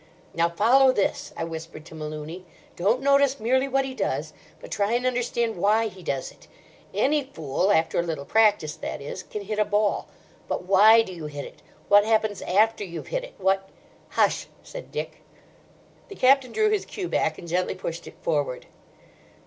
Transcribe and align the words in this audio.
"Now 0.33 0.49
follow 0.49 0.91
this," 0.91 1.31
I 1.37 1.43
whispered 1.43 1.85
to 1.85 1.93
Malooney. 1.93 2.43
"Don't 2.75 3.03
notice 3.03 3.39
merely 3.39 3.67
what 3.67 3.85
he 3.85 3.93
does, 3.93 4.33
but 4.59 4.71
try 4.71 4.93
and 4.93 5.05
understand 5.05 5.57
why 5.57 5.89
he 5.89 6.01
does 6.01 6.31
it. 6.31 6.47
Any 6.91 7.25
fool—after 7.25 7.99
a 7.99 8.01
little 8.01 8.25
practice, 8.25 8.75
that 8.77 8.99
is—can 8.99 9.43
hit 9.43 9.59
a 9.59 9.63
ball. 9.63 10.07
But 10.47 10.63
why 10.65 11.03
do 11.03 11.13
you 11.13 11.27
hit 11.27 11.45
it? 11.45 11.61
What 11.87 12.03
happens 12.03 12.41
after 12.41 12.83
you've 12.83 13.09
hit 13.09 13.23
it? 13.23 13.35
What—" 13.37 13.69
"Hush," 14.09 14.47
said 14.63 14.91
Dick. 14.91 15.21
The 16.09 16.15
Captain 16.15 16.51
drew 16.51 16.71
his 16.71 16.85
cue 16.85 17.07
back 17.07 17.37
and 17.37 17.47
gently 17.47 17.75
pushed 17.75 18.07
it 18.07 18.15
forward. 18.23 18.65